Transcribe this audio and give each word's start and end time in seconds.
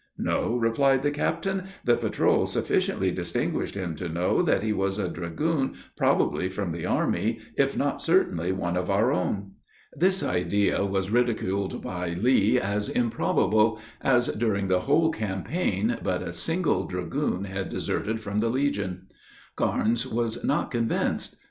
"No," 0.17 0.55
replied 0.57 1.03
the 1.03 1.11
captain; 1.11 1.65
"the 1.85 1.95
patrol 1.95 2.47
sufficiently 2.47 3.11
distinguished 3.11 3.75
him 3.75 3.95
to 3.97 4.09
know 4.09 4.41
that 4.41 4.63
he 4.63 4.73
was 4.73 4.97
a 4.97 5.07
dragoon 5.07 5.75
probably 5.95 6.49
from 6.49 6.71
the 6.71 6.87
army, 6.87 7.39
if 7.55 7.77
not, 7.77 8.01
certainly 8.01 8.51
one 8.51 8.75
of 8.75 8.89
our 8.89 9.11
own." 9.13 9.51
This 9.95 10.23
idea 10.23 10.83
was 10.83 11.11
ridiculed 11.11 11.83
by 11.83 12.15
Lee 12.15 12.59
as 12.59 12.89
improbable, 12.89 13.79
as, 14.01 14.29
during 14.29 14.65
the 14.65 14.79
whole 14.89 15.11
campaign, 15.11 15.95
but 16.01 16.23
a 16.23 16.33
single 16.33 16.87
dragoon 16.87 17.43
had 17.43 17.69
deserted 17.69 18.21
from 18.21 18.39
the 18.39 18.49
legion. 18.49 19.05
Carnes 19.55 20.07
was 20.07 20.43
not 20.43 20.71
convinced. 20.71 21.37